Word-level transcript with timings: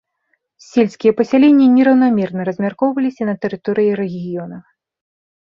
Сельскія 0.67 1.11
пасяленні 1.19 1.67
нераўнамерна 1.75 2.41
размяркоўваліся 2.49 3.23
на 3.29 3.37
тэрыторыі 3.45 3.91
рэгіёна. 4.01 4.57